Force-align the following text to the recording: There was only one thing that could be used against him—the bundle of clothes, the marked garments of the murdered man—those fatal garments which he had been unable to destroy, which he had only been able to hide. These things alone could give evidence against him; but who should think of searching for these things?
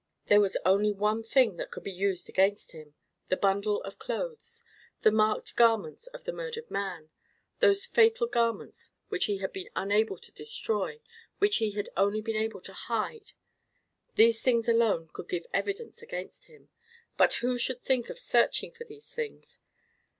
There 0.29 0.41
was 0.41 0.57
only 0.65 0.91
one 0.91 1.21
thing 1.21 1.57
that 1.57 1.69
could 1.69 1.83
be 1.83 1.91
used 1.91 2.27
against 2.27 2.71
him—the 2.71 3.37
bundle 3.37 3.83
of 3.83 3.99
clothes, 3.99 4.63
the 5.01 5.11
marked 5.11 5.55
garments 5.55 6.07
of 6.07 6.23
the 6.23 6.31
murdered 6.33 6.71
man—those 6.71 7.85
fatal 7.85 8.25
garments 8.25 8.93
which 9.09 9.25
he 9.25 9.37
had 9.37 9.53
been 9.53 9.69
unable 9.75 10.17
to 10.17 10.31
destroy, 10.33 11.01
which 11.37 11.57
he 11.57 11.73
had 11.73 11.89
only 11.95 12.19
been 12.19 12.35
able 12.35 12.61
to 12.61 12.73
hide. 12.73 13.33
These 14.15 14.41
things 14.41 14.67
alone 14.67 15.07
could 15.13 15.29
give 15.29 15.45
evidence 15.53 16.01
against 16.01 16.45
him; 16.45 16.69
but 17.15 17.33
who 17.33 17.59
should 17.59 17.79
think 17.79 18.09
of 18.09 18.17
searching 18.17 18.71
for 18.71 18.85
these 18.85 19.13
things? 19.13 19.59